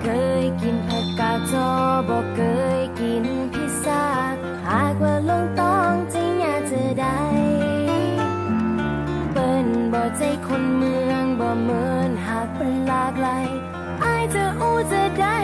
[0.00, 0.06] เค
[0.42, 1.70] ยกินผักกาดจอ
[2.08, 2.40] บอกเค
[2.80, 4.04] ยกินพิซซ่า
[4.68, 7.20] หากว่าลงต้องจริงอยากจะได้
[9.32, 13.46] เปิ้นบ่ใจคนเมืองบ่เหมือนหากเป็นลากหลาย
[14.04, 15.39] อายจะอู้จะได้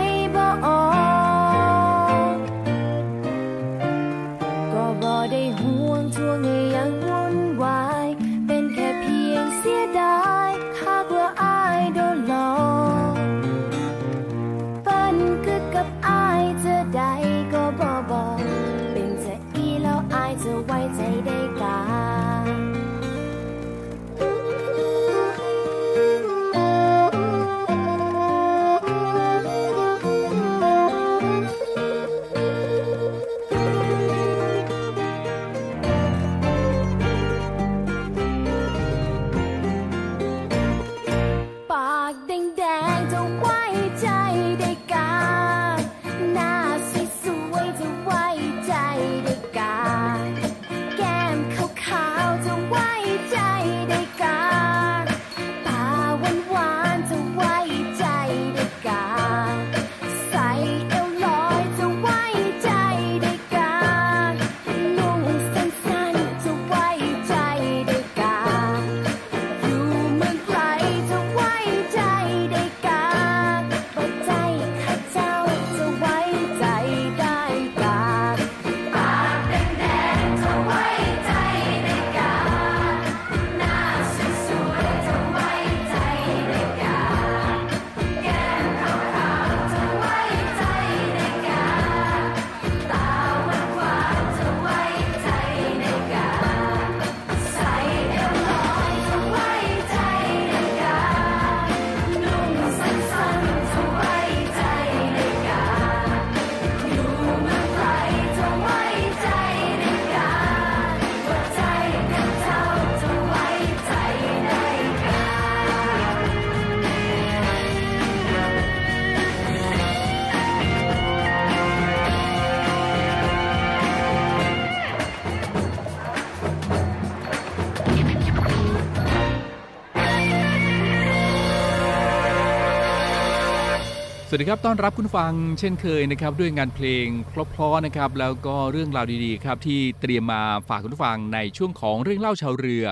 [134.36, 142.84] วัสดีครับ ต้อนรับคุณฟังเช่นเคยนะครับด้วยงานเพลงเพราะๆนะครับแล้วก็เรื่องราวดีๆครับที่เตรียมมาฝากคุณฟังในช่วงของเรื่องเล่าชาวเรือ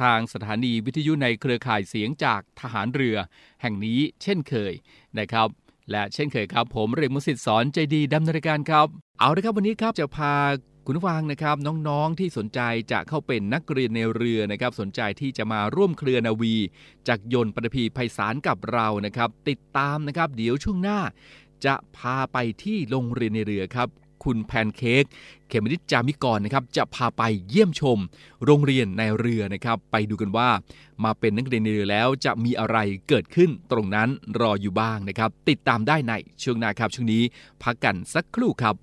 [0.00, 3.16] ทางสถานีวิทยุในเครือข่ายเสียงจากทหารเรือ
[3.62, 4.72] แห่งนี้เช่นเคย
[5.18, 5.48] นะครับ
[5.90, 8.86] และเช่นเคยครับ ผมเรกมุสิตสอนใจดีดำเนินรายการครับ
[9.18, 10.34] เอาละครับวันนี้ครับจะพา
[10.86, 11.56] คุณฟังนะครับ
[11.88, 12.60] น้องๆที่สนใจ
[12.92, 16.54] จะเข้าเป็นนักเรียนในเรือนะครับ สนใจที่จะมาร่วมเครือนาวี
[17.08, 20.98] จากยนต์ปฐพีไพศาลกับเรานะครับ ติดตามนะครับ เดี๋ยวช่วงหน้า
[21.64, 23.88] จะพาไปที่โรงเรียนในเรือครับ
[24.24, 25.04] คุณแพนเค้ก
[25.48, 27.98] เขมริดจามิกรนะครับ จะพาไปเยี่ยมชม
[28.44, 30.48] โรงเรียนในเรือนะครับ ไปดูกันว่า
[31.04, 32.76] มาเป็นนักเรียนในเรือแล้วจะมีอะไร
[33.08, 34.08] เกิดขึ้นตรงนั้น
[34.40, 36.12] รออยู่บ้างนะครับ ติดตามได้ใน
[36.42, 37.22] ช่วงหน้าครับช่วงนี้
[37.62, 38.76] พักกันสักครู่ครับ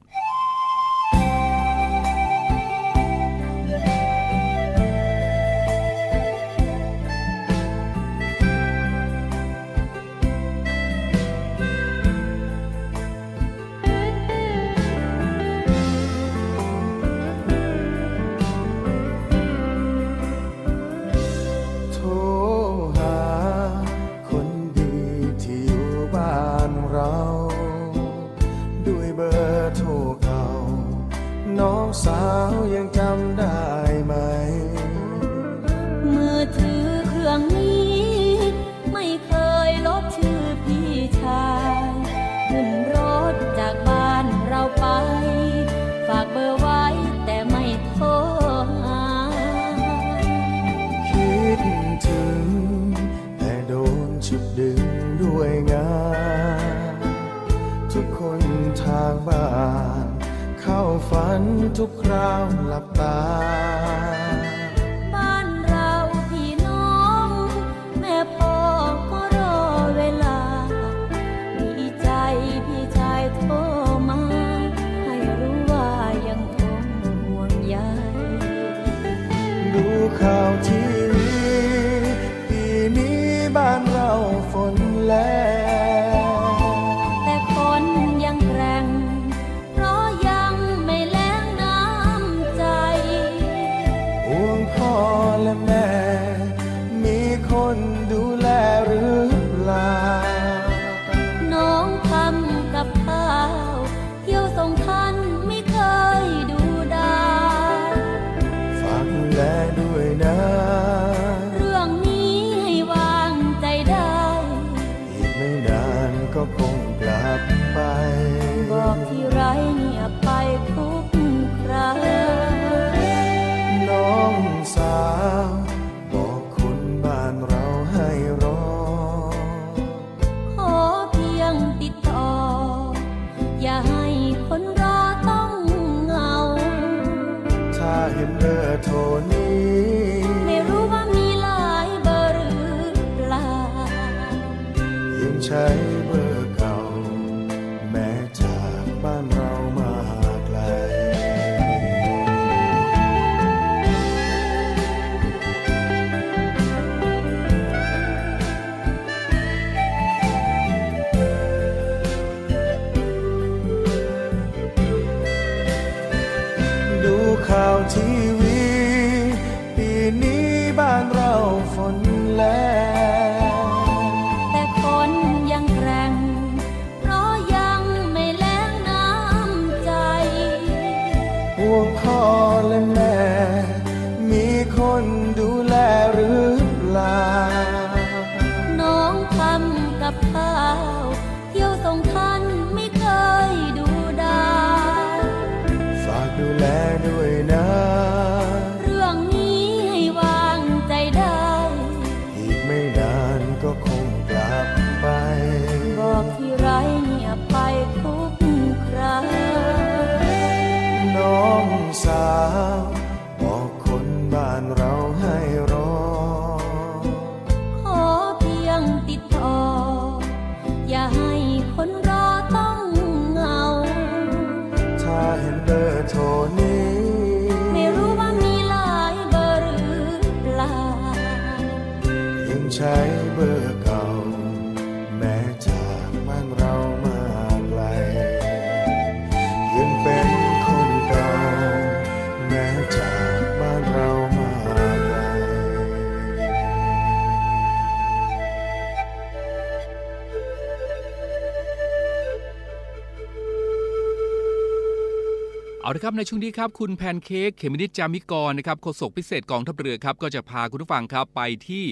[256.17, 261.85] ในช่วงนี้ครับคุณแพนเค้กเขมินิจจามิกรนะครับโฆษกพิเศษกองทัพเรือครับก็จะพาคุณผู้ฟังครับไปที่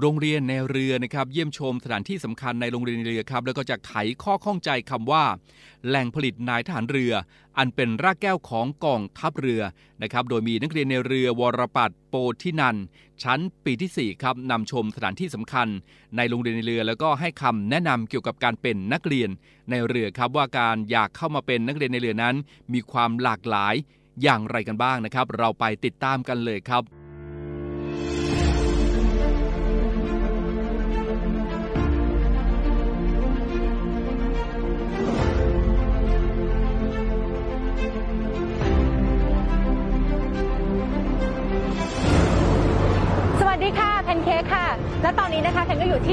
[0.00, 5.24] โรงเรียนในเรือนะครับเยี่ยมชมสถานที่สำคัญในโรงเรียนในเรือครับแล้วก็จะไขข้อข้องใจคำว่า
[5.86, 7.12] แหล่งผลิตนายทหารเรือ
[7.58, 9.62] อันเป็นรากแก้วของกองทัพเรือ
[10.02, 12.76] นะครับโดยมีนักเรียนในเรือวรปัตโปธินัน
[13.22, 15.68] ชั้นปีที่ 4 ครับนำชมสถานที่สำคัญ
[16.16, 19.30] ในโรงเรียนในเรือ แล้วก็ให้คำแนะนำเกี่ยวกับการเป็นนักเรียน
[19.70, 22.34] ในเรือครับว่าการอยากเข้ามาเป็นนักเรียนในเรือนั้น
[22.72, 23.74] มีความหลากหลาย
[24.22, 26.84] อย่างไรกันบ้างนะครับ เราไปติดตามกันเลยครับ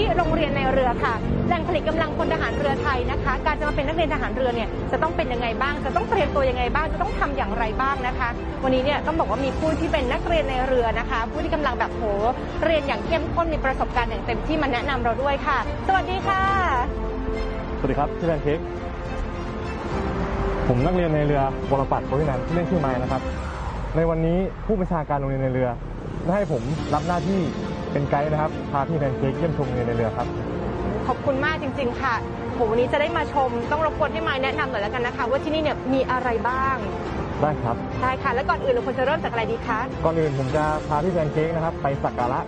[0.02, 1.14] ที่โรงเรียนในเรือค่ะ
[1.48, 8.30] แหล่งผลิตกำลังพลทหารเรือไทยนะคะ การจะมาเป็นนักเรียนทหารเรือเนี่ยจะต้องเป็นยังไงบ้าง จะต้องเตรียมตัวยังไงบ้าง จะต้องทำอย่างไรบ้างนะคะ
[8.64, 12.04] วันนี้เนี่ยต้องบอกว่ามีผู้ที่เป็นนักเรียนในเรือนะคะ ผู้ที่กำลังแบบโห
[12.66, 16.42] เรียนอย่างเข้มข้นมีประสบการณ์อย่างเต็มที่มาแนะนำเราด้วยค่ะ สวัสดีค่ะ
[17.78, 18.60] สวัสดีครับชื่อแพนเค้ก
[20.68, 21.42] ผมนักเรียนในเรือ
[21.72, 23.22] วรปัตรโพธินันท์ที่อเล่นชื่อไม้นะครับ
[23.96, 25.70] ในวันนี้ผู้บัญชาการโรงเรียนในเรือ
[26.26, 27.42] ได้ให้ผมรับหน้าที่
[27.92, 30.28] เป็นไกด์นะครับ พาพี่แพนเค้กเยี่ยมชมโรงเรียนในเรือครับ
[31.08, 32.16] ขอบคุณมากจริง ๆ ค่ะ
[32.54, 36.76] โหวันนี้จะได้มาชม ต้องรบกวนให้ไม้แนะนำหน่อยแล้วกันนะคะ ว่าที่นี่เนี่ยมีอะไรบ้าง
[37.42, 42.40] ได้ครับ ได้ค่ะ แล้วก่อนอื่นเราควรจะเริ่มจากอะไรดีคะ ก่อนอื่นผมจะพาพี่แพนเค้กนะครับ ไปสักการะ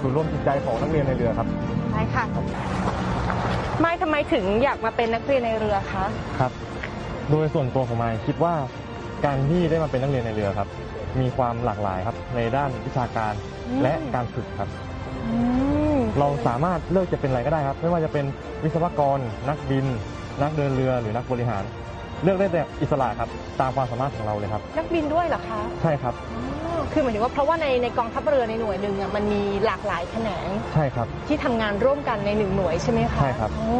[0.00, 1.46] ศูนย์รวมจิตใจของนักเรียนในเรือครับ
[1.92, 2.24] ได้ค่ะ
[3.80, 6.04] ไม่ทำไมถึงอยากมาเป็นนักเรียนในเรือคะ
[6.40, 6.52] ครับ
[7.30, 8.54] โดยส่วนตัวของไม้คิดว่า
[9.24, 10.68] การที่ได้มาเป็นนักเรียนในเรือครับ
[11.22, 13.32] มีความหลากหลายครับในด้านวิชาการ
[13.68, 14.68] อืม และการฝึกครับ
[15.26, 15.38] อื
[15.96, 18.24] มเราสามารถเลือกจะเป็นอะไรก็ได้ครับ ไม่ว่าจะเป็น
[18.64, 19.18] วิศวกร
[19.48, 19.86] นักบิน
[20.42, 21.62] นักเดินเรือหรือนักบริหาร
[22.22, 23.28] เลือกได้แต่อิสระครับ
[23.60, 26.42] ตามความสามารถของเราเลยครับ นักบินด้วยเหรอคะใช่ครับอ๋อ
[26.92, 33.70] คือหมายถึงว่าเพราะว่าในในกองทัพเรือในหน่วยหนึ่งอะมันมีหลากหลายแขนงใช่ครับ ที่ทำงานร่วมกันในหนึ่งหน่วยใช่ไหมคะใช่ครับ โอ้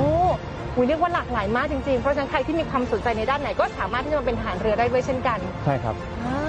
[0.77, 6.46] อุ๊ยเรียกว่าหลากหลายมากจริงๆ เพราะฉะนั้นใครที่มีความสนใจในด้านไหนก็สามารถที่จะมาเป็นทหารเรือได้ด้วยเช่นกันใช่ครับ อ่า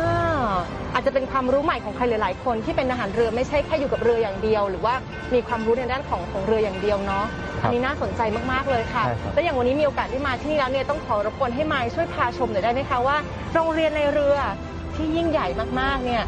[0.98, 4.94] อาจจะเป็นความรู้ใหม่ของใครหลาย ๆ คนที่เป็นทหารเรือไม่ใช่แค่อยู่กับเรืออย่างเดียว หรือว่า
[5.34, 7.26] มีความรู้ในด้านของของเรืออย่างเดียวเนาะ
[7.62, 13.18] ครับอันนี้น่าสนใจมาก ๆ เลยค่ะใช่ครับและอย่างวันนี้มีโอกาสที่มาที่นี่แล้วเนี่ยต้องขอรบกวนให้มายช่วยพาชมหน่อยได้ไหมคะว่า
[13.54, 14.38] โรงเรียนในเรือ
[14.96, 15.48] ที่ยิ่งใหญ่
[15.80, 16.24] มาก ๆ เนี่ย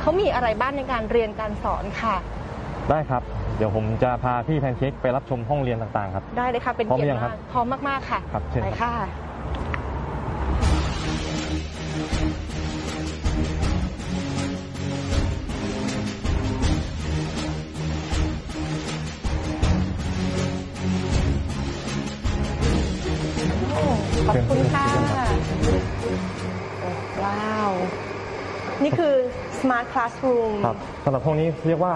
[0.00, 2.16] เขามีอะไรบ้างในการเรียนการสอนค่ะ
[2.90, 3.22] ได้ครับ
[3.56, 9.23] เดี๋ยวผมจะพาพี่แพนเค้กไปรับชมห้องเรียนต่าง ๆ ครับ ได้เลยค่ะ เป็นพร้อมเกียรหรือยัติงครัมาบกพร้อมมาก ๆ ค่ะครับเชิญไปครับค่ะ
[24.28, 24.86] ขอบคุณค่ะ
[26.80, 26.90] โอ้
[27.24, 27.70] ว้าว
[28.82, 29.14] นี่คือ
[29.60, 31.94] Smart Classroom ครับสำหรับห้องนี้เรียกว่า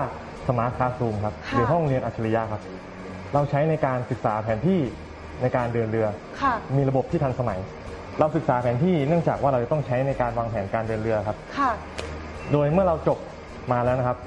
[0.48, 2.62] สมาร์ทคลาสรูมครับค่ะหรือห้องเรียนอัจฉริยะครับ
[3.34, 4.80] เราใช้ในการศึกษาแผนที่
[5.42, 6.06] ในการเดินเรือ
[6.42, 7.58] ค่ะมีระบบที่ทันสมัย
[8.18, 11.70] เราศึกษาแผนที่เนื่องจากว่าเราจะต้องใช้ในการวางแผนการเดินเรือครับค่ะ
[12.52, 13.18] โดยเมื่อเราจบ
[13.72, 14.18] มาแล้วนะครับ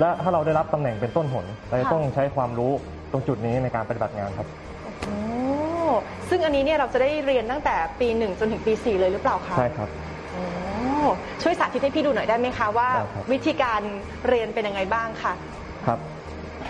[0.00, 2.72] และถ้าเราได้รับตำแหน่งเป็นต้นหนเราจะค่ะต้องใช้ความรู้
[3.12, 4.46] ตรงจุดนี้ในการปฏิบัติงานครับ
[5.02, 5.14] โอ้
[6.28, 9.88] ซึ่งอันนี้เนี่ยเราจะได้เรียนตั้งแต่ปีหนึ่งจนถึงปีสี่เลยหรือเปล่าคะใช่ครับ
[10.32, 10.44] โอ้
[11.42, 13.80] ช่วยสาธิตให้พี่ดูหน่อยได้ไหมคะว่า ได้ครับ วิธีการ
[14.28, 15.32] เรียนเป็นยังไงบ้างค่ะ
[15.86, 15.98] ครับ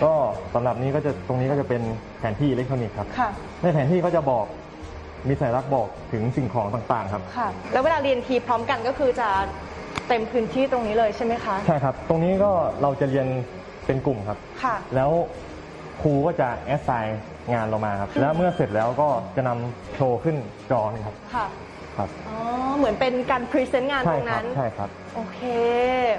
[0.03, 0.13] ก็
[0.53, 1.81] สำหรับนี้ก็จะตรงนี้ก็จะเป็น
[2.19, 3.29] แผนที่อิเล็กทรอนิกส์ครับ ค่ะ
[3.61, 4.45] ในแผนที่ก็จะบอก
[5.27, 9.29] มีสัญลักษณ์บอกถึงสิ่งของต่างๆครับ ค่ะ แล้วเวลาเรียนทีพร้อมกันก็คือจะ
[10.07, 13.27] เต็มพื้นที่ตรงนี้เลยใช่ไหมคะ ใช่ครับ ตรงนี้ก็เราจะเรียน
[13.85, 15.11] เป็นกลุ่มครับ ค่ะ แล้ว
[16.01, 17.19] ครูก็จะแอสไซน์
[17.53, 20.35] งานเรามาครับอืมแล้วเมื่อเสร็จแล้วก็จะนำโชว์ขึ้น
[20.71, 21.45] จอนี่ครับค่ะ
[21.97, 22.37] ครับอ๋อ
[22.77, 25.39] เหมือนเป็นการพรีเซนต์งานตใช่รงครันั้น ใช่ครับ โอเค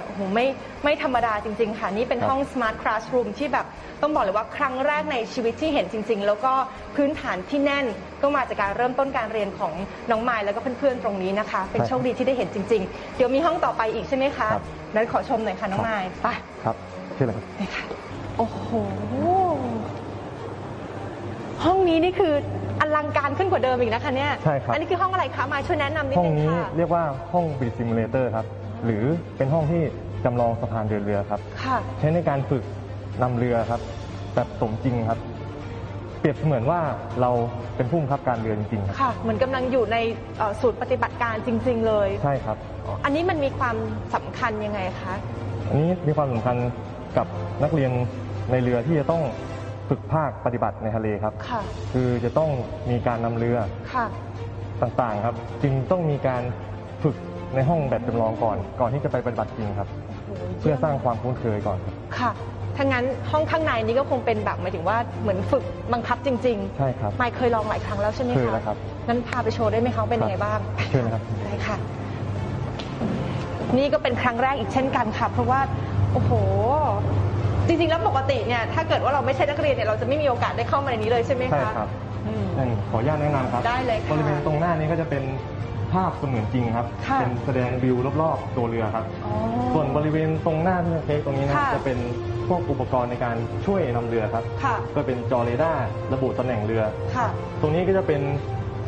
[0.03, 0.47] โอ้โหไม่
[0.85, 3.67] ไม่ธรรมดาจริง ๆ ค่ะ นี่เป็นครับห้อง Smart Classroom ที่แบบ
[4.03, 6.53] ต้องบอกเลยว่าครั้งแรกในชีวิตที่เห็นจริง ๆ แล้วก็
[6.97, 7.87] พื้นฐานที่แน่น
[8.23, 9.73] ก็มาจากการเริ่มต้นการเรียนของ
[10.11, 14.65] น้องไมล์แล้วก็เพื่อนๆตรงนี้นะคะ เป็นโชคดีที่ได้เห็นจริง ๆ เดี๋ยวมีห้องต่อไปอีกใช่ไหมคะครับ
[14.95, 16.27] นั้นขอชมหน่อยค่ะน้องไมล์ไป
[16.65, 16.77] ครับ
[17.17, 17.85] ชื่ออะไรครับไปค่ะ
[18.39, 18.69] โอ้โห
[21.65, 22.33] ห้องนี้นี่คือ
[22.81, 28.47] อลังการขึ้นกว่าเดิมอีกนะคะเนี่ยใช่ครับ อันนี้คือห้องอะไรคะมายช่วยแนะนำนิดห้องนึงนี้ค่ะเรียกว่าห้องบิดซิมูเลเตอร์ครับ
[28.85, 29.05] หรือ
[29.37, 29.83] เป็นห้องที่
[30.25, 32.63] จำลองสะพานเดินเรือครับ ค่ะใช้ในการฝึก
[33.23, 33.81] นำเรือครับ
[34.35, 35.19] แบบสมจริงครับ
[36.21, 36.81] เปรียบเสมือนว่า
[37.21, 37.31] เรา
[37.77, 39.97] เป็นผู้บังคับการเรือจริงๆครับค่ะ เหมือนกำลังอยู่ใน
[40.39, 42.57] เอ่อศูนย์ปฏิบัติการจริง ๆ เลย ใช่ครับ
[43.05, 43.77] อันนี้มันมีความ
[44.15, 45.15] สำคัญยังไงคะ
[45.69, 46.57] อันนี้มีความสำคัญ
[47.17, 47.27] กับ
[47.63, 47.91] นักเรียน
[48.51, 49.23] ในเรือที่จะต้อง
[49.89, 51.61] ฝึกภาคปฏิบัติในทะเลครับ ค่ะ
[51.93, 52.51] คือจะต้อง
[52.91, 53.59] มีการนำเรือ
[53.95, 54.07] ค่ะ
[54.83, 56.43] ต่างๆครับ จึงต้องมีการ
[57.03, 57.17] ฝึก
[57.55, 59.89] ในห้องแบบจำลองก่อน ก่อนที่จะไปปฏิบัติจริงครับ
[60.27, 62.31] โอ้โหเพื่อสร้างความคุ้นเคยก่อนครับ ค่ะ
[62.77, 68.77] ถ้างั้นห้องข้างในนี้ก็คงเป็นแบบหมายถึงว่าเหมือนฝึกบังคับจริงใช่ครับๆไม่เคยลองหลายครั้งแล้วใช่ไหมคะเคยแล้วครับ
[69.09, 70.59] งั้นพาไปโชว์ได้ไหมคะว่าเป็นยังไงบ้าง
[70.91, 71.77] เชิญนะครับได้ค่ะ
[73.79, 75.61] นี่ก็เป็นครั้งแรกอีกเช่นกันค่ะ เพราะว่า
[76.13, 76.31] โอ้โห
[77.69, 81.89] จริงๆแล้วปกติเนี่ยถ้าเกิดว่าเราไม่ใช่นักเรียนเนี่ยเราจะไม่มีโอกาสได้เข้ามาในนี้เลยใช่ไหมคะ ใช่ครับ
[82.27, 85.25] อืมนั่นขออนุญาตแนะนำครับได้เลยค่ะบริเวณตรงหน้านี้ก็จะเป็น
[85.93, 89.33] ภาพเสมือนจริงครับ ค่ะ เป็นแสดงวิวรอบๆตัวเรือครับ อ๋อ
[89.75, 91.99] ส่วนบริเวณตรงหน้าที่เค้กตรงนี้นะค่ะ จะเป็น
[92.49, 96.83] พวกอุปกรณ์ในการช่วยนำเรือครับ ค่ะก็เป็นจอเรดาร์ระบุตำแหน่งเรือ
[97.17, 97.27] ค่ะ
[97.61, 98.21] ตรงนี้ก็จะเป็น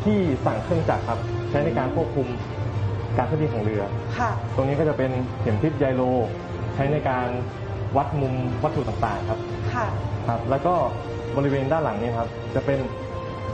[0.03, 1.19] ที่สั่งเครื่องจักรครับ
[1.49, 2.27] ใช้ในการควบคุม
[3.17, 3.83] การเคลื่อนที่ของเรือ
[4.17, 6.01] ค่ะ ตรงนี้ก็จะเป็นเข็มทิศไยโล
[6.75, 7.27] ใช้ในการ
[7.97, 9.39] วัดมุมวัตถุต่างๆครับ
[9.73, 9.87] ค่ะ
[10.27, 10.73] ครับ แล้วก็
[11.37, 12.79] บริเวณด้านหลังนี้ครับ จะเป็น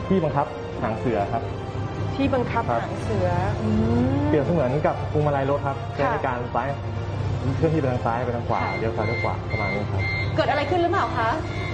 [0.07, 0.45] ที่บังคับ
[0.81, 1.43] หางเสือครับ
[2.15, 3.27] ที่บังคับครับ หางเสือ
[3.61, 3.69] อื
[4.13, 6.67] ม เปรียบเสมือนกับพวงมาลัยรถครับใช้ค่ะในการซ้าย
[7.57, 10.01] เคลื่อนที่ไปทางซ้ายไปทางขวาค่ะเลี้ยวซ้ายเลี้ยวขวาประมาณนี้ครับ
[10.35, 11.29] เกิดอะไรขึ้นหรือเปล่าคะ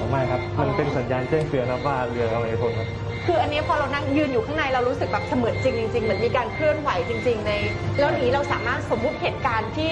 [0.10, 2.88] ไม่ครับมันเป็นสัญญาณแจ้งเตือนครับว่าเรือกำลังจะชนครับ
[3.26, 7.52] คืออันนี้พอเรานั่งยืนอยู่ข้างในเรารู้สึกแบบเสมือนจริงจริงๆเหมือนมีการเคลื่อนไหวจริง ๆ ใน
[8.00, 9.92] แล้วนี้เราสามารถสมมุติเหตุการณ์ที่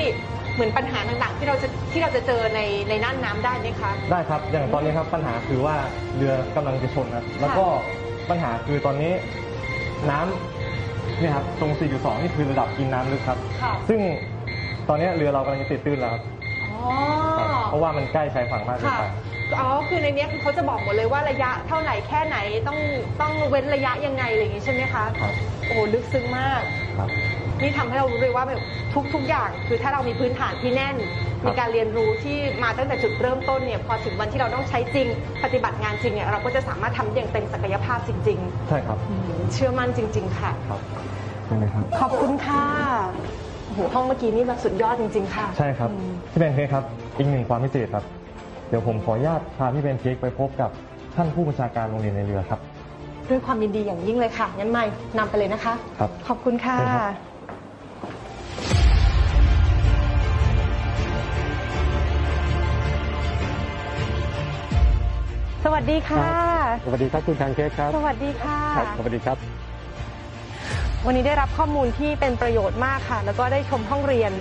[0.59, 5.75] เหมือนปัญหาต่างๆ ที่เราจะที่เราจะเจอในในน่านน้ำได้ไหมคะ ได้ครับ อย่างตอนนี้ครับปัญหาคือว่า
[6.15, 7.65] เรือกำลังจะชนครับ แล้วก็
[8.29, 9.11] ปัญหาคือตอนนี้
[10.11, 13.99] น้ำเนี่ยครับตรง 4.2 นี่คือระดับกินน้ำลึกครับ ค่ะ ซึ่ง
[14.89, 16.23] ตอนนี้เรือเรากำลังจะติดตื้นแล้วครับ
[16.71, 16.79] อ๋อ
[17.37, 19.09] ครับเพราะว่ามันใกล้ชายฝั่งมากเกินค่ะ
[19.47, 22.37] ไป อ๋อ คือในเนี้ยคือเขาจะบอกหมดเลยว่าระยะเท่าไหนแค่ไหน
[22.67, 22.79] ต้อง
[23.21, 25.33] ต้องเว้นระยะยังไงอะไรอย่างงี้ใช่ไหมคะ ครับ
[25.67, 26.61] โอ้โหลึกซึ้งมาก
[26.97, 27.09] ครับ
[27.61, 28.61] นี่ทำให้เรารู้เลยว่าแบบ
[29.13, 30.95] ทุก ๆ อย่าง คือถ้าเรามีพื้นฐานที่แน่น
[31.45, 35.07] มีการเรียนรู้ที่มาตั้งแต่จุดเริ่มต้นเนี่ยพอถึงวันที่เราต้องใช้จริง
[35.43, 38.39] ปฏิบัติงานจริงเนี่ยเราก็จะสามารถทำอย่างเต็มศักยภาพจริง
[38.69, 40.81] ใช่ครับๆอืมเชื่อมั่นจริง ๆ ค่ะ ครับ
[41.45, 42.63] ใช่ไหมครับ ขอบคุณค่ะ
[43.65, 46.83] โอ้โหห้องเมื่อกี้นี่แบบสุดยอดจริง ๆ ค่ะ ใช่ครับอืมพี่แพนเค้กครับ
[47.17, 48.03] อีกหนึ่งความพิเศษครับ
[48.69, 50.69] เดี๋ยวผมขออนุญาตพาพี่แพนเค้กไปพบกับ
[51.15, 52.59] ท่านผู้บัญชาการโรงเรียนในเรือครับ
[53.29, 54.83] ด้วยความยินดีอย่างยิ่งเลยค่ะ งั้นไม่
[55.17, 57.28] นำไปเลยนะคะ ครับขอบคุณค่ะเชิญครับ
[65.63, 66.27] สวัสดีค่ะ
[66.85, 69.37] สวัสดีครับคุณแพนเค้กครับสวัสดีค่ะ ครับสวัสดีครับ
[71.05, 74.31] วันนี้ได้รับข้อมูลที่เป็นประโยชน์มากค่ะ แล้วก็ได้ชมห้องเรียน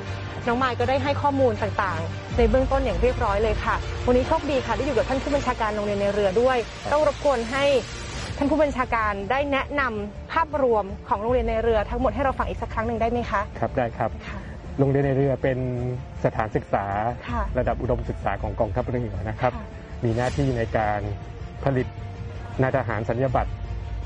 [0.46, 6.58] น้องไมค์ก็ได้ให้ข้อมูลต่างๆ ในเบื้องต้นอย่างเรียบร้อยเลยค่ะ วันนี้โชคดีค่ะที่อยู่กับท่านผู้บัญชาการโรงเรียนในเรือด้วย
[6.92, 7.64] ต้องรบกวนให้
[8.36, 14.38] ท่านผู้บัญชาการได้แนะนำภาพรวมของโรงเรียนในเรือทั้งหมดให้เราฟังอีกสักครั้งหนึ่งได้ไหมคะ ครับได้ครับค่ะ
[14.78, 15.58] โรงเรียนในเรือเป็น
[16.24, 16.84] สถานศึกษา
[17.28, 19.66] ค่ะระดับอุดมศึกษาของกองทัพเรือนะครับค่ะ
[20.04, 21.00] มีหน้าที่ในการ
[21.64, 21.86] ผลิต
[22.62, 23.52] นายทหารสัญญาบัตร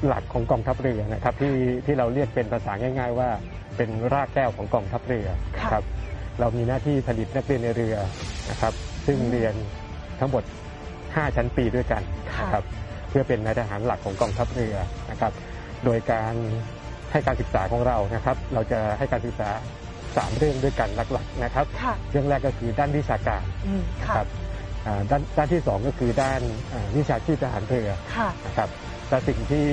[0.06, 1.54] หลักของกองทัพเรือนะครับที่
[1.87, 3.30] ที่เราเรียกเป็นภาษาง่าย ๆ ว่า
[3.76, 5.84] เป็นรากแก้วของกองทัพเรือนะครับ
[6.40, 7.96] เรามีหน้าที่ผลิตนักเรียนในเรือ
[8.50, 8.72] นะครับ
[9.06, 9.54] ซึ่งเรียน
[10.20, 10.42] ทั้งหมด
[10.90, 12.02] 5 ชั้นปีด้วยกัน
[12.34, 12.64] ค่ะนะครับ
[13.11, 14.76] เพื่อเป็นนายทหารหลักของกองทัพเรือ
[15.11, 15.32] นะครับ
[15.84, 16.34] โดยการ
[17.12, 19.50] ให้การศึกษาของเรานะครับ เราจะให้การศึกษา
[20.16, 24.41] สามเรื่องด้วยกันหลักๆนะครับค่ะเรื่องแรกก็คือด้านวิชาการอืมนะค่ะครับอ่า
[25.10, 26.40] ด้านด้านที่สองก็คือด้าน
[26.72, 28.68] อ่าวิชาชีพทหารเรือค่ะนะครับ
[29.08, 29.66] และสิ่งที่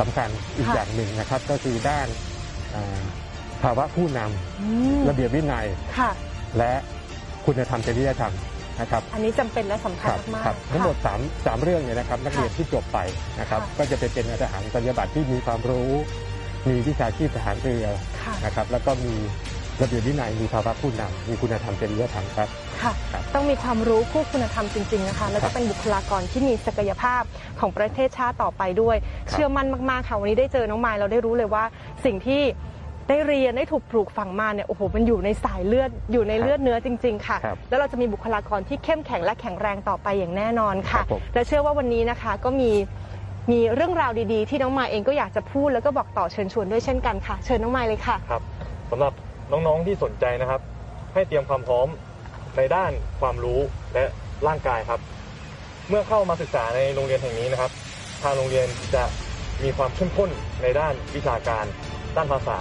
[0.00, 2.06] สำคัญอีกค่ะอย่างหนึ่งนะครับ ก็คือด้าน
[2.74, 3.00] อ่า
[3.62, 5.66] ภาวะผู้นำอืมระเบียบวินัย
[5.98, 6.10] ค่ะ
[6.58, 6.72] และ
[7.46, 8.34] คุณธรรมจริยธรรม
[8.80, 11.14] นะครับ อันนี้จำเป็นและสำคัญครับมากครับๆทั้งหมดค่ะ
[11.54, 12.98] 3 3เรื่องเนี่ยนะครับ นักเรียนที่จบไป
[13.40, 15.90] นะครับค่ะก็จะไปเป็นนายทหารสัญญาบัตรที่มีความรู้
[16.68, 17.86] มีวิชาชีพทหารเรือ
[18.22, 19.14] ค่ะนะครับ แล้วก็มี
[19.82, 22.48] ระเบียบวินัยมีภาวะผู้นำมีคุณธรรมจริยธรรมครับ
[22.82, 27.22] ค่ะ ครับต้องมีความรู้คู่คุณธรรมจริง ๆ นะคะ แล้วครัก็บเป็นบุคลากรที่มีศักยภาพ
[27.60, 31.64] ของประเทศชาติต่อไปด้วยครับเชื่อมั่นมาก ๆ ค่ะวันนี้ได้เจอน้องไมล์เราได้รู้เลยว่า
[32.04, 32.42] สิ่งที่
[33.08, 42.70] ได้เรียนได้ถูกปลูกฝังมาเนี่ยโอ้โหมันอยู่ในสายเลือดอยู่ในเลือดเนื้อจริง ๆ ค่ะ ครับแล้วเราจะมีบุคลากรที่เข้มแข็งและแข็งแรงต่อไปอย่างแน่นอนค่ะ ครับผม และเชื่อว่าวันนี้นะคะก็มี
[43.50, 48.42] มีเรื่องราวดีๆ ที่น้องไมล์เองก็อยากจะพูดแล้วก็บอกต่อเชิญชวนด้วยเช่นกันค่ะ เชิญน้องไมล์เลยค่ะ ครับ
[48.90, 49.12] สำหรับ
[49.50, 50.60] น้องๆที่สนใจนะครับ
[51.14, 51.88] ให้เตรียมความพร้อม
[52.56, 53.60] ในด้านความรู้
[53.94, 54.04] และ
[54.46, 55.00] ร่างกายครับ
[55.88, 57.70] เมื่อเข้ามาศึกษาในโรงเรียนแห่งนี้นะครับ
[58.22, 59.04] ทางโรงเรียนจะ
[59.62, 60.30] มีความเข้มข้น
[60.62, 61.64] ในด้านวิชาการ
[62.16, 62.58] ด้านภาษา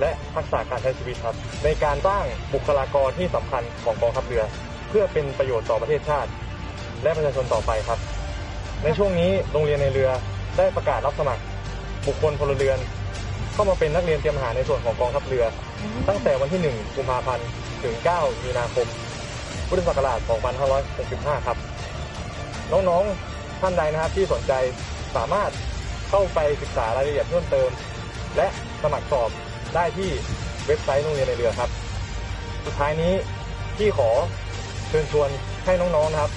[0.00, 2.24] และทักษะการใช้ชีวิตครับ ในการสร้าง
[2.54, 4.44] บุคลากรที่สำคัญของกองทัพเรือ
[4.88, 6.30] เพื่อเป็นประโยชน์ต่อประเทศชาติ
[7.02, 7.98] และประชาชนต่อไปครับ
[8.84, 10.10] ในช่วงนี้โรงเรียนในเรือ
[10.58, 11.42] ได้ประกาศรับสมัคร
[12.06, 12.78] บุคคลพลเรือน
[13.54, 15.44] เข้ามาเป็นนักเรียนเตรียมทหารในส่วนของกองทัพเรือ
[16.08, 17.48] ตั้งแต่วันที่ 1 กุมภาพันธ์
[17.82, 18.88] ถึง 9 มีนาคม
[19.68, 20.18] พุทธศักราช
[20.82, 21.58] 2565 ครับ
[22.72, 24.52] น้องๆ ท่านใดนะครับที่สนใจ
[25.16, 25.50] สามารถ
[26.10, 27.70] เข้าไปศึกษารายละเอียดเพิ่มเติม
[28.36, 28.46] และ
[28.82, 29.30] สมัครสอบ
[29.74, 30.10] ได้ที่
[30.66, 31.70] เว็บไซต์โรงเรียนในเรือครับ
[32.64, 33.12] สุดท้ายนี้
[33.78, 34.10] ที่ขอ
[34.88, 35.28] เชิญชวน
[35.64, 36.32] ให้น้องๆนะครับ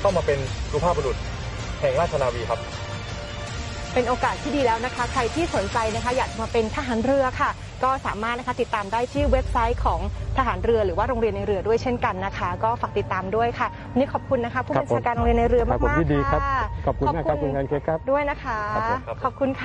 [0.00, 0.38] เข้ามาเป็น
[0.70, 1.16] สุภาพบุรุษ
[1.80, 2.60] แห่งราชนาวีครับ
[3.94, 7.50] เป็นโอกาสที่ดีแล้วนะคะ ใครที่สนใจนะคะอยากมาเป็นทหารเรือค่ะ
[7.84, 10.00] ก็สามารถนะคะติดตามได้ที่เว็บไซต์ของ
[10.38, 19.00] ทหารเรือ หรือว่าโรงเรียนในเรือด้วยเช่นกันนะคะ ก็ฝากติดตามด้วยค่ะวันนี้ขอบคุณนะคะ ผู้ครับบัญชาการโรงเรียนในเรือครัมากบผมๆยินดีครับค่ะขอบคุณมากครับคุณงานเค้กครับด้วยนะคะครับผม
[19.62, 19.64] ค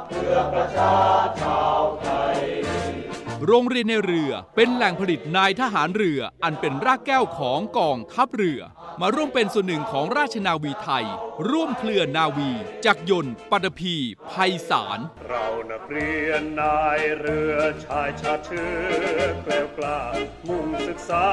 [3.46, 8.60] โรงเรียนในเรือเป็นแหล่งผลิตนายทหารเรืออันเป็นรากแก้วของกองทัพเรือ
[9.00, 11.06] มาร่วมเป็นส่วนหนึ่งของราชนาวีไทย
[11.48, 12.50] ร่วมเคลื่อนนาวี
[12.86, 13.96] จักรยนต์ปัตภี
[14.30, 20.00] ภัยสาร เรานักเรียนนายเรือชายชาเชื้อแกล้วกล้า
[20.48, 21.26] มุ่งศึกษา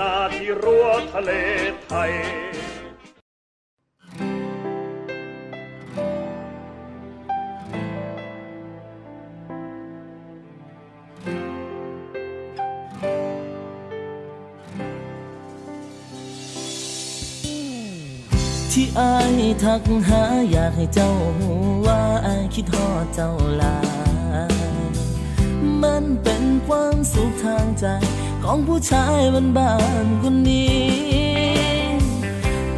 [0.00, 1.32] นาที่รั้วทะเล
[1.84, 2.12] ไทย
[19.64, 21.50] ทักหาอยากให้เจ้าหู
[21.86, 23.78] ว่าอาคิดทอดเจ้าลา
[24.48, 24.52] ย
[25.82, 27.86] มันเป็นความสุขทางใจ
[28.44, 30.86] ของผู้ชายบ้านบ้านๆคนนี้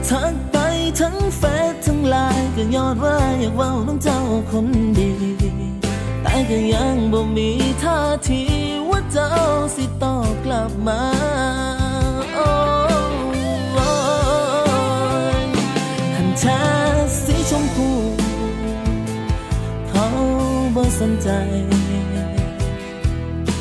[0.09, 0.57] ทักไป
[1.01, 4.67] ทั้งเฟซทั้งไลน์ก็ยอดว่าอยากเว่าน้องเจ้าคน
[4.99, 5.11] ดี
[6.23, 7.51] แต่ก็ยังบ่มี
[7.83, 8.43] ท่าที
[8.91, 9.31] ว่าเจ้า
[9.75, 11.01] สิตอบกลับมา
[21.23, 21.29] ใจ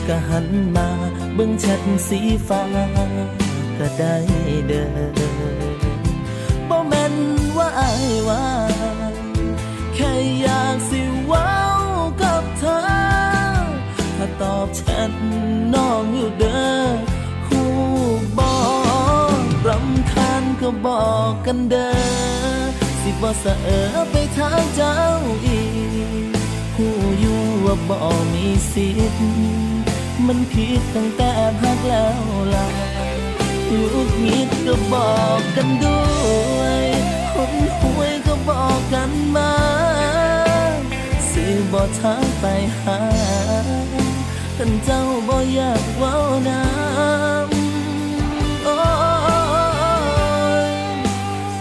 [0.08, 0.90] ก็หันมา
[1.36, 2.62] เบิ่งแชทสีฟ้า
[3.78, 4.16] ก็ได้
[4.68, 4.88] เด้อ
[6.70, 7.16] บ่แม่น
[7.58, 8.46] ว่าอายว่า
[9.96, 11.56] แค่อยากสิเว้า
[12.22, 12.80] กับเธอ
[14.18, 15.12] ถ้าตอบแชท
[15.74, 16.86] น้องอยู่เด้อ
[17.48, 17.62] หู
[18.40, 18.58] บอ
[19.40, 21.96] กรำคาญก็บอกกันเด้อ
[23.02, 24.98] สิบ่สะเออไปทางเจ้า
[25.46, 25.62] อี
[26.26, 26.27] ก
[26.78, 27.98] หูอยู่ว่าบ่
[28.34, 29.24] มีสิทธิ์
[30.26, 32.22] มันผิดตั้งแต่พักแล้ว
[32.56, 32.68] ล่ะ
[33.68, 36.02] หงุดหงิดก็บอกกันด้
[36.58, 36.86] วย
[37.34, 39.54] คนหวยก็บอกกันมา
[41.32, 42.46] สิบ่ทักไป
[42.82, 43.00] หา
[44.58, 46.16] กันเจ้าบ่อยากว้า
[46.50, 48.76] น้ำโอ้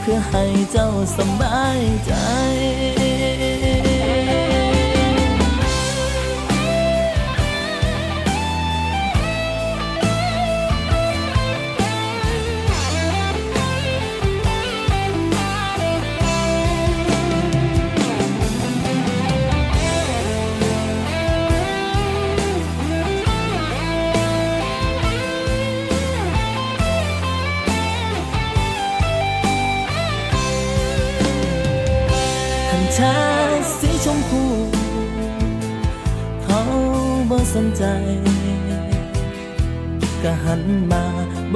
[0.00, 2.12] เพื่อให้เจ้าสบายใจ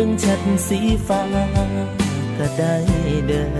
[0.02, 1.22] บิ่งแชทสีฟ้า
[2.38, 2.74] ก็ได้
[3.26, 3.58] เด้อ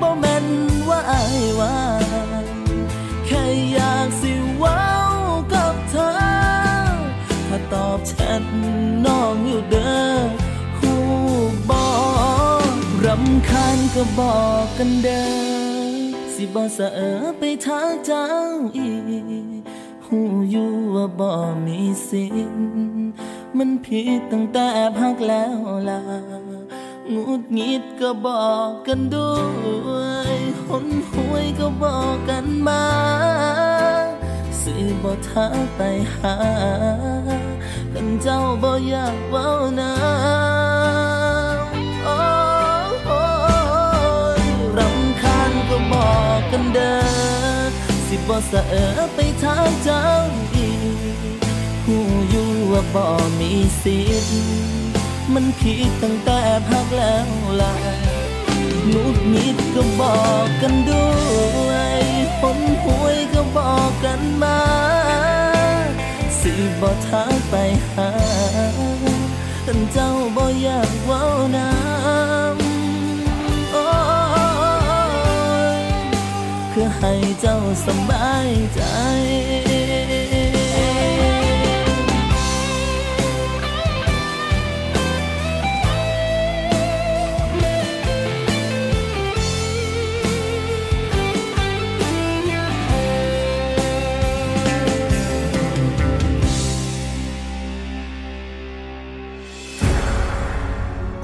[0.00, 0.46] บ่แม่น
[0.88, 1.76] ว่าอายว่า
[3.26, 4.86] แค่อยากสิเว้า
[5.52, 6.10] กับเธอ
[7.48, 8.42] ถ้าตอบแชท
[9.06, 10.18] น้องอยู่เด้อ
[10.78, 10.94] หู
[11.70, 11.90] บอ
[12.64, 12.66] ก
[13.06, 15.92] รำคาญก็บอกกันเด้อ
[16.34, 18.26] สิบ่สะเออไปทางเจ้า
[18.76, 18.92] อี
[19.60, 19.62] ก
[20.06, 20.18] หู
[20.50, 21.30] อยู่ว่าบ่
[21.66, 23.02] มีสิทธิ์
[23.58, 25.58] มันผิดตั้งแต่พักแล้ว
[25.90, 26.00] ล่ะ
[27.14, 29.32] งุดงิดก็บอกกันด้
[29.88, 29.92] ว
[30.30, 30.32] ย
[30.66, 32.84] คนหวยก็บอกกันมา
[34.60, 35.80] สิบ่ทักไป
[36.14, 36.36] หา
[37.94, 39.48] กันเจ้าบ่อยากเว้า
[39.80, 42.16] น้ำโอ้
[43.06, 43.22] โอ้
[44.40, 44.42] ย
[44.78, 46.98] รำคาญก็บอกกันเด้อ
[48.06, 50.04] สิบ่สะเออไปทางเจ้า
[50.54, 50.68] อี
[51.40, 51.41] ก
[51.84, 51.98] หู
[52.30, 53.04] อยู่ว่าบ่
[53.40, 54.36] มีสิทธิ์
[55.34, 57.28] มันผิดตั้งแต่พักแล้ว
[57.60, 57.74] ล่ะ
[58.88, 61.08] หงุดหงิดก็บอกกันด้
[61.66, 61.94] วย
[62.40, 64.60] คนหวยก็บอกกันมา
[66.40, 67.54] สิบ่ทักไป
[67.90, 68.10] หา
[69.66, 71.24] กันเจ้าบ่อยากเว้า
[71.56, 73.84] น้ำโอ้
[76.68, 78.82] เพื่อให้เจ้าสบายใจ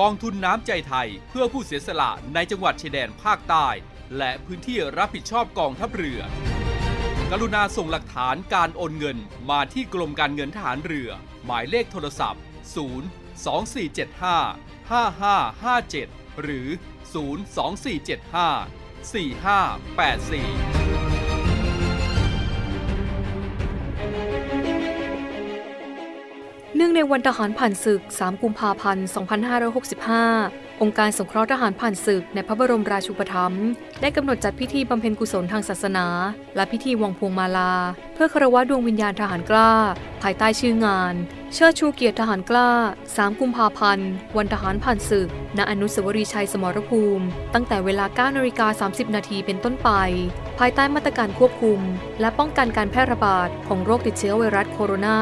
[0.00, 3.68] กองทุนน้ำใจไทยเพื่อผู้เสียสละในจังหวัดชายแดนภาคใต้
[4.18, 6.20] และพื้นที่รับผิดชอบกองทัพเรือ
[7.30, 9.18] กรุณาส่งหลักฐานการโอนเงิน
[9.50, 11.10] มาที่กรมการเงินทหารเรือ
[11.44, 12.42] หมายเลขโทรศัพท์
[12.76, 12.78] 0
[13.46, 16.66] 2475 5557 หรือ
[17.14, 17.74] 02475
[24.54, 24.57] 4584
[26.78, 29.06] เนื่องในวันทหารผ่านศึก 3 กุมภาพันธ์
[30.08, 33.66] 2565 องค์การสงเคราะห์ทหารผ่านศึกในพระบรมราชูปถัมภ์
[34.00, 36.06] ได้กำหนดจัดพิธีบำเพ็ญกุศลทางศาสนา
[36.56, 37.72] และพิธีวางพวงมาลา
[38.14, 39.72] เพื่อคารวะดวงวิญญาณทหารกล้า
[40.22, 41.14] ภายใต้ชื่องาน
[41.54, 42.70] เชิดชูเกียรติทหารกล้า
[43.06, 49.90] 3 กุมภาพันธ์ วันทหารผ่านศึก ณ อนุสาวรีย์ชัยสมรภูมิ ตั้งแต่เวลา9นาฬิกา30 นาทีเป็นต้นไป
[50.58, 51.80] ภายใต้มาตรการควบคุม
[52.20, 55.16] และป้องกันการแพร่ระบาดของโรคติดเชื้อไวรัสโคโรนา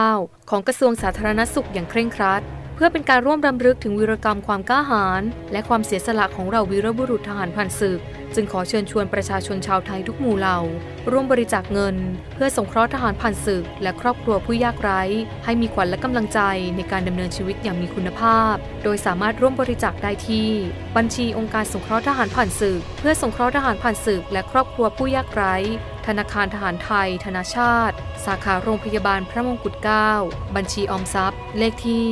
[0.00, 2.42] 2019 ของกระทรวงสาธารณสุขอย่างเคร่งครัด
[2.74, 8.00] เพื่อเป็นการร่วมรำลึกถึงวีรกรรมความกล้าหาญและความเสียสละของเราวีรบุรุษทหารผ่านศึก
[8.34, 10.58] จึงขอเชิญชวนประชาชนชาวไทยทุกหมู่เหล่า
[11.10, 11.96] ร่วมบริจาคเงิน
[12.34, 15.02] เพื่อสงเคราะห์ทหารผ่านศึก และครอบครัวผู้ยากไร้
[15.44, 16.40] ให้มีขวัญและกำลังใจ
[16.76, 18.54] ในการดำเนินชีวิตอย่างมีคุณภาพ
[18.84, 20.48] โดยสามารถร่วมบริจาคได้ที่
[20.96, 25.54] บัญชีองค์การสงเคราะห์ทหารผ่านศึก เพื่อสงเคราะห์ทหารผ่านศึก และครอบครัวผู้ยากไร้
[26.06, 30.10] ธนาคารทหารไทย ธนาชาติ สาขาโรงพยาบาลพระมงกุฎเกล้า
[30.56, 32.08] บัญชีออมทรัพย์ เลขที่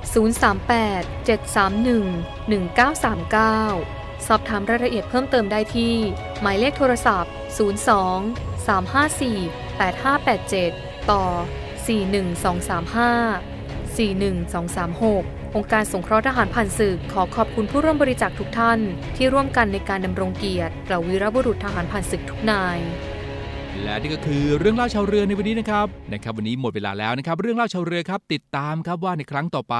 [0.00, 5.94] 038 731 1939 สอบถามรายละเอียดเพิ่มเติมได้ที่
[6.40, 11.24] หมายเลขโทรศัพท์ 02 354 8587 ต่อ
[11.86, 13.50] 41235
[13.96, 18.80] 41236 องค์การสงเคราะห์ทหารผ่านศึก ขอขอบคุณผู้ร่วมบริจาคทุกท่าน
[19.16, 22.78] ที่ร่วมกันในการดำรงเกียรติเหล่าวีรบุรุษทหารผ่านศึกทุกนาย
[23.82, 29.74] และนี่ก็คือเรื่องเล่าชาวเรือในวันนี้นะครับนะครับ วันนี้หมดเวลาแล้วนะครับ เรื่องเล่าชาวเรือครับติดตามครับว่าในครั้งต่อไป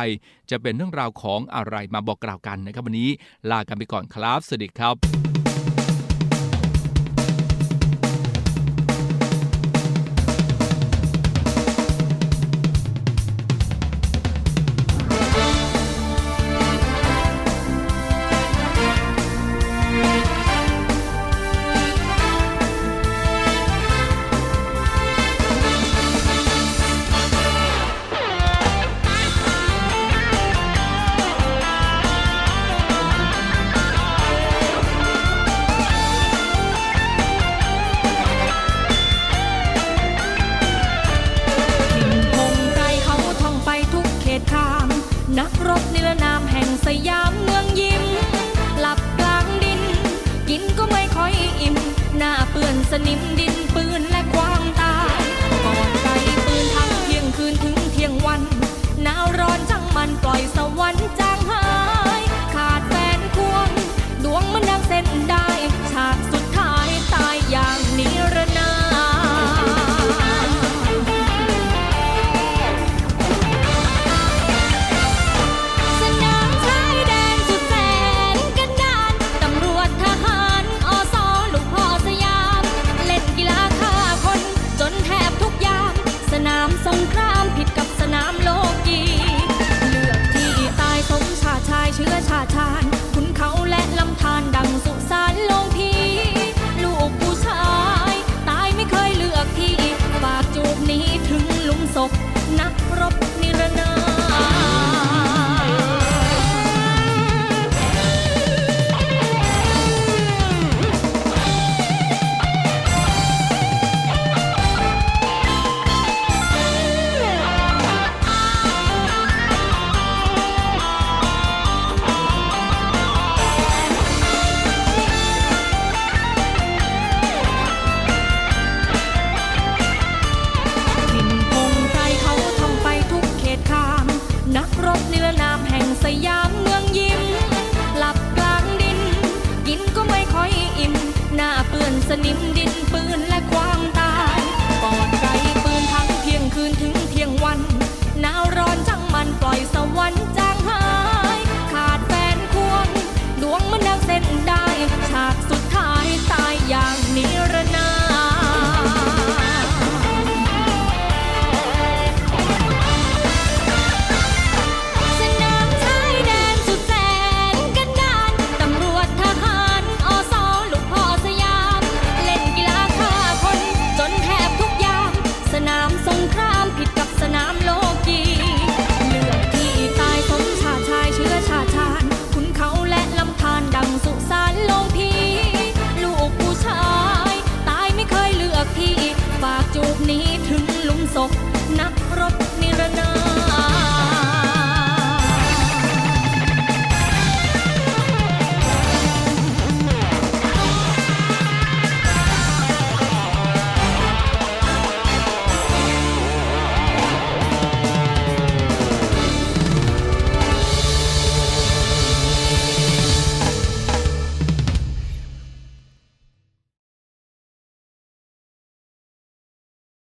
[0.51, 3.11] จะเป็นเรื่องราวของอะไรมาบอกกล่าวกันนะครับ วันนี้
[3.51, 5.40] ลากันไปก่อนครับสวัสดีครับ
[46.23, 48.05] นามแห่งสยามเมืองยิ้ม
[48.81, 49.81] หลับกลางดิน
[50.49, 51.77] กินก็ไม่ค่อยอิ่ม
[52.17, 55.23] หน้าเปื้อนสนิมดินปืนและความตาย
[55.65, 56.11] ก่อนไกล
[56.47, 58.43] ปืนทั้งเพียงคืนถึงเที่ยงวัน
[59.03, 61.09] หนาวร้อนจังมันปล่อยสวรรค์